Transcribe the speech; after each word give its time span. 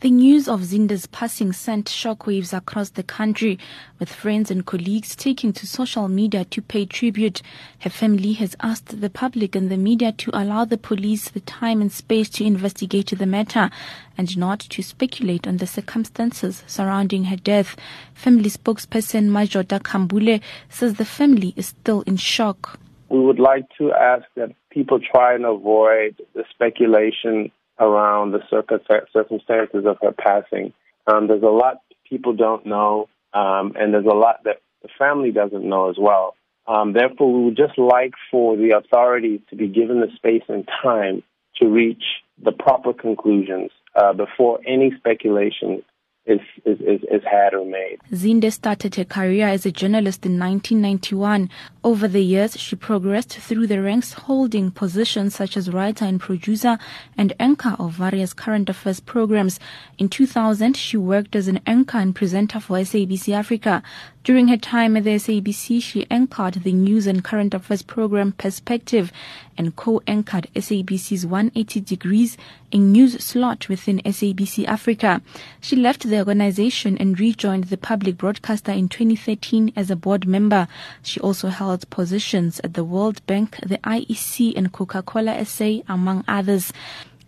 The 0.00 0.10
news 0.10 0.48
of 0.48 0.64
Zinde's 0.64 1.06
passing 1.06 1.52
sent 1.52 1.84
shockwaves 1.84 2.56
across 2.56 2.88
the 2.88 3.02
country, 3.02 3.58
with 3.98 4.10
friends 4.10 4.50
and 4.50 4.64
colleagues 4.64 5.14
taking 5.14 5.52
to 5.52 5.66
social 5.66 6.08
media 6.08 6.46
to 6.46 6.62
pay 6.62 6.86
tribute. 6.86 7.42
Her 7.80 7.90
family 7.90 8.32
has 8.32 8.56
asked 8.62 9.02
the 9.02 9.10
public 9.10 9.54
and 9.54 9.70
the 9.70 9.76
media 9.76 10.12
to 10.12 10.30
allow 10.32 10.64
the 10.64 10.78
police 10.78 11.28
the 11.28 11.40
time 11.40 11.82
and 11.82 11.92
space 11.92 12.30
to 12.30 12.46
investigate 12.46 13.08
the 13.10 13.26
matter 13.26 13.68
and 14.16 14.38
not 14.38 14.60
to 14.60 14.82
speculate 14.82 15.46
on 15.46 15.58
the 15.58 15.66
circumstances 15.66 16.64
surrounding 16.66 17.24
her 17.24 17.36
death. 17.36 17.76
Family 18.14 18.48
spokesperson 18.48 19.28
Majota 19.28 19.80
Kambule 19.80 20.40
says 20.70 20.94
the 20.94 21.04
family 21.04 21.52
is 21.56 21.66
still 21.66 22.00
in 22.06 22.16
shock. 22.16 22.80
We 23.10 23.20
would 23.20 23.38
like 23.38 23.66
to 23.76 23.92
ask 23.92 24.24
that 24.36 24.54
people 24.70 24.98
try 24.98 25.34
and 25.34 25.44
avoid 25.44 26.16
the 26.32 26.44
speculation 26.50 27.52
around 27.80 28.32
the 28.32 28.40
circumstances 28.50 29.86
of 29.86 29.96
her 30.02 30.12
passing. 30.12 30.72
Um, 31.06 31.26
there's 31.26 31.42
a 31.42 31.46
lot 31.46 31.80
people 32.08 32.34
don't 32.34 32.66
know, 32.66 33.08
um, 33.32 33.72
and 33.76 33.94
there's 33.94 34.04
a 34.04 34.16
lot 34.16 34.44
that 34.44 34.60
the 34.82 34.88
family 34.98 35.30
doesn't 35.30 35.66
know 35.66 35.88
as 35.88 35.96
well. 35.98 36.34
Um, 36.66 36.92
therefore, 36.92 37.32
we 37.32 37.44
would 37.46 37.56
just 37.56 37.78
like 37.78 38.12
for 38.30 38.56
the 38.56 38.76
authorities 38.76 39.40
to 39.50 39.56
be 39.56 39.68
given 39.68 40.00
the 40.00 40.08
space 40.16 40.42
and 40.48 40.68
time 40.82 41.22
to 41.56 41.66
reach 41.68 42.02
the 42.42 42.52
proper 42.52 42.92
conclusions 42.92 43.70
uh, 43.94 44.12
before 44.12 44.60
any 44.66 44.92
speculation 44.98 45.82
is, 46.26 46.40
is, 46.64 46.78
is, 46.80 47.22
had 47.24 47.54
or 47.54 47.64
made. 47.64 47.98
Zinde 48.12 48.52
started 48.52 48.94
her 48.94 49.04
career 49.04 49.48
as 49.48 49.66
a 49.66 49.72
journalist 49.72 50.24
in 50.26 50.38
1991. 50.38 51.50
Over 51.82 52.08
the 52.08 52.22
years, 52.22 52.60
she 52.60 52.76
progressed 52.76 53.38
through 53.38 53.66
the 53.66 53.80
ranks, 53.80 54.12
holding 54.12 54.70
positions 54.70 55.34
such 55.34 55.56
as 55.56 55.70
writer 55.70 56.04
and 56.04 56.20
producer 56.20 56.78
and 57.16 57.32
anchor 57.40 57.74
of 57.78 57.92
various 57.92 58.34
current 58.34 58.68
affairs 58.68 59.00
programs. 59.00 59.58
In 59.96 60.10
2000, 60.10 60.76
she 60.76 60.98
worked 60.98 61.34
as 61.34 61.48
an 61.48 61.60
anchor 61.66 61.96
and 61.96 62.14
presenter 62.14 62.60
for 62.60 62.76
SABC 62.76 63.32
Africa. 63.32 63.82
During 64.22 64.48
her 64.48 64.58
time 64.58 64.98
at 64.98 65.04
the 65.04 65.14
SABC, 65.14 65.82
she 65.82 66.06
anchored 66.10 66.54
the 66.62 66.74
news 66.74 67.06
and 67.06 67.24
current 67.24 67.54
affairs 67.54 67.80
program 67.80 68.32
Perspective 68.32 69.10
and 69.56 69.74
co-anchored 69.74 70.48
SABC's 70.54 71.24
180 71.24 71.80
Degrees, 71.80 72.36
a 72.72 72.76
news 72.76 73.24
slot 73.24 73.70
within 73.70 74.00
SABC 74.00 74.66
Africa. 74.66 75.22
She 75.62 75.76
left 75.76 76.02
the 76.02 76.18
organization 76.18 76.98
and 76.98 77.18
rejoined 77.18 77.64
the 77.64 77.78
public 77.78 78.18
broadcaster 78.18 78.72
in 78.72 78.90
2013 78.90 79.72
as 79.74 79.90
a 79.90 79.96
board 79.96 80.26
member. 80.26 80.68
She 81.02 81.18
also 81.20 81.48
held 81.48 81.69
positions 81.78 82.60
at 82.64 82.74
the 82.74 82.84
World 82.84 83.24
Bank, 83.26 83.56
the 83.66 83.78
IEC, 83.78 84.52
and 84.56 84.72
Coca-Cola 84.72 85.44
SA, 85.44 85.78
among 85.88 86.24
others. 86.28 86.72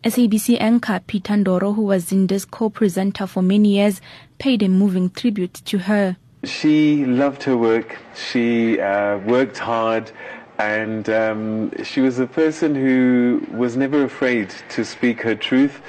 SABC 0.05 0.61
anchor 0.61 1.01
Peter 1.07 1.35
Ndoro, 1.35 1.75
who 1.75 1.83
was 1.83 2.07
Zinde's 2.07 2.45
co-presenter 2.45 3.27
for 3.27 3.43
many 3.43 3.77
years, 3.77 4.01
paid 4.39 4.63
a 4.63 4.69
moving 4.69 5.11
tribute 5.11 5.55
to 5.55 5.79
her. 5.79 6.17
She 6.45 7.05
loved 7.05 7.45
her 7.45 7.57
work. 7.57 7.98
She 8.15 8.81
uh, 8.81 9.19
worked 9.19 9.59
hard. 9.59 10.11
And 10.59 11.09
um, 11.09 11.73
she 11.85 12.01
was 12.01 12.19
a 12.19 12.27
person 12.27 12.75
who 12.75 13.47
was 13.53 13.77
never 13.77 14.05
afraid 14.05 14.55
to 14.70 14.85
speak 14.85 15.23
her 15.23 15.35
truth. 15.35 15.81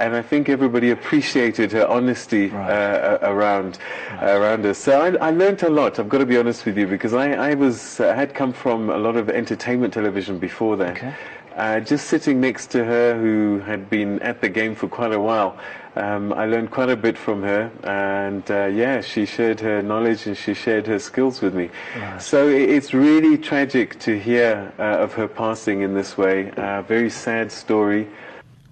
And 0.00 0.16
I 0.16 0.22
think 0.22 0.48
everybody 0.48 0.90
appreciated 0.90 1.72
her 1.72 1.86
honesty 1.86 2.48
right. 2.48 2.70
uh, 2.70 3.18
around 3.22 3.78
right. 4.10 4.36
around 4.36 4.64
her. 4.64 4.74
So 4.74 5.00
I, 5.00 5.28
I, 5.28 5.30
learned 5.30 5.62
a 5.62 5.68
lot. 5.68 5.98
I've 5.98 6.08
got 6.08 6.18
to 6.18 6.26
be 6.26 6.38
honest 6.38 6.64
with 6.64 6.78
you 6.78 6.86
because 6.86 7.12
I, 7.14 7.32
I 7.32 7.54
was 7.54 8.00
uh, 8.00 8.14
had 8.14 8.34
come 8.34 8.52
from 8.52 8.90
a 8.90 8.98
lot 8.98 9.16
of 9.16 9.28
entertainment 9.28 9.92
television 9.94 10.38
before 10.38 10.76
that. 10.78 10.96
Okay. 10.96 11.14
Uh, 11.56 11.80
just 11.80 12.06
sitting 12.06 12.40
next 12.40 12.68
to 12.68 12.84
her, 12.84 13.18
who 13.18 13.58
had 13.60 13.90
been 13.90 14.20
at 14.22 14.40
the 14.40 14.48
game 14.48 14.74
for 14.74 14.88
quite 14.88 15.12
a 15.12 15.20
while, 15.20 15.58
um, 15.96 16.32
I 16.32 16.46
learned 16.46 16.70
quite 16.70 16.88
a 16.88 16.96
bit 16.96 17.18
from 17.18 17.42
her, 17.42 17.70
and 17.82 18.48
uh, 18.50 18.66
yeah, 18.66 19.00
she 19.00 19.26
shared 19.26 19.58
her 19.60 19.82
knowledge 19.82 20.26
and 20.26 20.36
she 20.36 20.54
shared 20.54 20.86
her 20.86 20.98
skills 20.98 21.40
with 21.40 21.54
me. 21.54 21.68
Right. 21.96 22.22
So 22.22 22.48
it's 22.48 22.94
really 22.94 23.36
tragic 23.36 23.98
to 24.00 24.18
hear 24.18 24.72
uh, 24.78 25.04
of 25.04 25.12
her 25.14 25.26
passing 25.26 25.82
in 25.82 25.92
this 25.92 26.16
way. 26.16 26.52
Uh, 26.52 26.82
very 26.82 27.10
sad 27.10 27.50
story. 27.50 28.08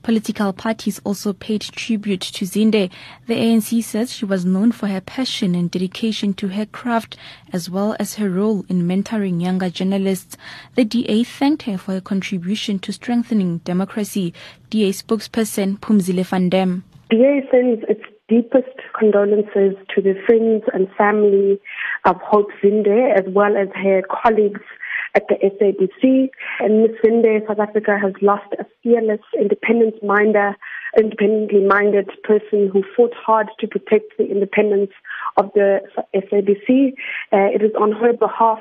Political 0.03 0.53
parties 0.54 1.00
also 1.04 1.32
paid 1.32 1.60
tribute 1.60 2.20
to 2.20 2.44
Zinde. 2.44 2.91
The 3.26 3.34
ANC 3.34 3.82
says 3.82 4.12
she 4.12 4.25
was 4.25 4.44
known 4.44 4.72
for 4.72 4.86
her 4.86 5.00
passion 5.00 5.54
and 5.54 5.70
dedication 5.70 6.34
to 6.34 6.48
her 6.48 6.66
craft, 6.66 7.16
as 7.53 7.69
well 7.69 7.97
as 7.98 8.14
her 8.14 8.31
role 8.31 8.64
in 8.69 8.88
mentoring 8.88 9.42
younger 9.42 9.70
journalists. 9.70 10.37
The 10.76 10.84
DA 10.84 11.25
thanked 11.25 11.62
her 11.62 11.78
for 11.78 11.92
her 11.92 12.00
contribution 12.00 12.78
to 12.81 12.92
strengthening 12.92 13.58
democracy. 13.58 14.32
DA 14.70 14.92
spokesperson 14.92 15.78
Phumzile 15.81 16.25
van 16.25 16.48
Damme. 16.48 16.84
DA 17.10 17.42
sends 17.50 17.84
its 17.88 18.03
deepest 18.28 18.76
condolences 18.98 19.75
to 19.94 20.03
the 20.03 20.14
friends 20.26 20.62
and 20.75 20.88
family 20.97 21.58
of 22.04 22.16
Hope 22.16 22.50
Zinde, 22.62 23.14
as 23.16 23.25
well 23.32 23.56
as 23.56 23.69
her 23.75 24.03
colleagues 24.03 24.60
at 25.14 25.24
the 25.28 25.36
SABC. 25.36 26.30
And 26.60 26.82
Ms. 26.82 26.96
Zinde, 27.04 27.46
South 27.46 27.58
Africa 27.58 27.98
has 28.00 28.12
lost 28.22 28.52
a 28.58 28.66
fearless, 28.82 29.20
independent 29.38 30.02
minder, 30.02 30.56
independently 30.96 31.64
minded 31.64 32.10
person 32.24 32.70
who 32.72 32.82
fought 32.96 33.14
hard 33.14 33.48
to 33.60 33.66
protect 33.66 34.16
the 34.19 34.26
independence 34.30 34.91
of 35.36 35.50
the 35.54 35.80
SABC. 36.14 36.92
Uh, 37.32 37.48
it 37.54 37.62
is 37.62 37.72
on 37.78 37.92
her 37.92 38.12
behalf 38.12 38.60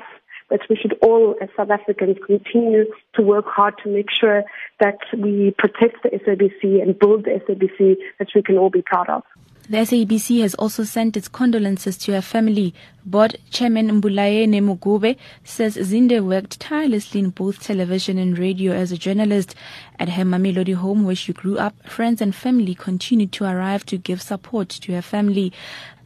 that 0.50 0.60
we 0.70 0.76
should 0.76 0.96
all, 1.02 1.34
as 1.42 1.48
South 1.56 1.70
Africans, 1.70 2.16
continue 2.26 2.86
to 3.14 3.22
work 3.22 3.46
hard 3.46 3.74
to 3.82 3.88
make 3.88 4.10
sure 4.10 4.44
that 4.80 4.98
we 5.16 5.54
protect 5.58 6.02
the 6.02 6.10
SABC 6.10 6.82
and 6.82 6.98
build 6.98 7.24
the 7.24 7.40
SABC 7.46 7.96
that 8.18 8.28
we 8.34 8.42
can 8.42 8.56
all 8.56 8.70
be 8.70 8.82
proud 8.82 9.08
of. 9.10 9.22
The 9.70 9.76
SABC 9.76 10.40
has 10.40 10.54
also 10.54 10.82
sent 10.82 11.14
its 11.14 11.28
condolences 11.28 11.98
to 11.98 12.12
her 12.12 12.22
family. 12.22 12.72
Board 13.04 13.36
Chairman 13.50 14.00
Mbulaheni 14.00 14.62
Maguvhe 14.62 15.18
says 15.44 15.76
Zinde 15.76 16.24
worked 16.24 16.58
tirelessly 16.58 17.20
in 17.20 17.28
both 17.28 17.62
television 17.62 18.16
and 18.16 18.38
radio 18.38 18.72
as 18.72 18.92
a 18.92 18.96
journalist. 18.96 19.54
At 19.98 20.08
her 20.08 20.24
Mamelodi 20.24 20.74
home 20.74 21.04
where 21.04 21.14
she 21.14 21.34
grew 21.34 21.58
up, 21.58 21.74
friends 21.86 22.22
and 22.22 22.34
family 22.34 22.74
continued 22.74 23.30
to 23.32 23.44
arrive 23.44 23.84
to 23.86 23.98
give 23.98 24.22
support 24.22 24.70
to 24.70 24.92
her 24.94 25.02
family. 25.02 25.52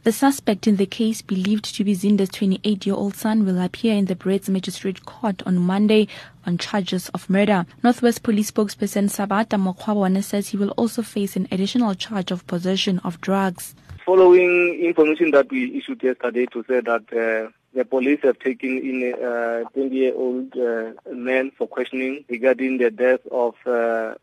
The 0.03 0.11
suspect 0.11 0.67
in 0.67 0.75
the 0.75 0.85
case, 0.85 1.21
believed 1.21 1.73
to 1.75 1.83
be 1.85 1.93
Zinde's 1.95 2.29
28-year-old 2.31 3.15
son, 3.15 3.45
will 3.45 3.61
appear 3.61 3.93
in 3.93 4.03
the 4.03 4.17
Brits 4.17 4.49
Magistrate 4.49 5.05
Court 5.05 5.41
on 5.45 5.57
Monday 5.57 6.09
on 6.45 6.57
charges 6.57 7.07
of 7.09 7.29
murder. 7.29 7.65
Northwest 7.83 8.21
Police 8.21 8.51
spokesperson 8.51 9.05
Sabata 9.05 9.57
Mokgwabone 9.57 10.21
says 10.21 10.49
he 10.49 10.57
will 10.57 10.71
also 10.71 11.03
face 11.03 11.37
an 11.37 11.47
additional 11.51 11.95
charge 11.95 12.31
of 12.31 12.45
possession 12.47 12.99
of 13.05 13.21
drugs. 13.21 13.75
Following 14.05 14.77
information 14.83 15.31
that 15.31 15.49
we 15.49 15.77
issued 15.77 16.03
yesterday 16.03 16.47
to 16.47 16.65
say 16.67 16.81
that 16.81 17.03
uh, 17.13 17.49
the 17.73 17.85
police 17.85 18.19
have 18.23 18.37
taken 18.39 18.79
in 18.79 19.13
a 19.13 19.63
20-year-old 19.73 20.57
uh, 20.57 21.13
man 21.13 21.49
for 21.57 21.65
questioning 21.65 22.25
regarding 22.27 22.77
the 22.77 22.91
death 22.91 23.21
of 23.31 23.55
uh, 23.65 24.15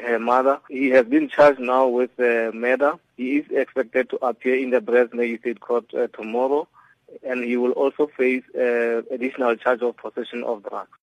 her 0.00 0.18
mother. 0.18 0.60
He 0.68 0.88
has 0.90 1.06
been 1.06 1.28
charged 1.28 1.60
now 1.60 1.88
with 1.88 2.10
uh, 2.18 2.50
murder. 2.54 2.94
He 3.16 3.38
is 3.38 3.46
expected 3.50 4.10
to 4.10 4.16
appear 4.24 4.56
in 4.56 4.70
the 4.70 4.80
Brits 4.80 5.14
Magistrate 5.14 5.60
Court 5.60 5.84
uh, 5.94 6.08
tomorrow, 6.08 6.68
and 7.22 7.44
he 7.44 7.56
will 7.56 7.72
also 7.72 8.06
face 8.06 8.44
uh, 8.54 9.02
additional 9.10 9.56
charge 9.56 9.82
of 9.82 9.96
possession 9.96 10.44
of 10.44 10.62
drugs. 10.62 10.90